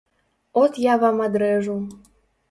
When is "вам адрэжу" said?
1.03-1.75